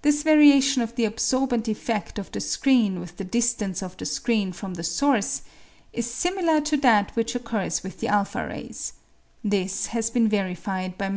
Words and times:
This 0.00 0.22
variation 0.22 0.80
of 0.80 0.94
the 0.96 1.04
absorbent 1.04 1.66
effecft 1.68 2.18
of 2.18 2.32
the 2.32 2.40
screen 2.40 2.98
with 2.98 3.18
the 3.18 3.24
distance 3.24 3.82
of 3.82 3.94
the 3.98 4.06
screen 4.06 4.52
from 4.54 4.72
the 4.72 4.82
source 4.82 5.42
is 5.92 6.10
similar 6.10 6.62
to 6.62 6.78
that 6.78 7.14
which 7.14 7.34
occurs 7.34 7.82
with 7.82 8.00
the 8.00 8.06
a 8.06 8.26
rays; 8.46 8.94
this 9.44 9.88
has 9.88 10.08
been 10.08 10.30
verified 10.30 10.96
by 10.96 11.08
MM. 11.08 11.12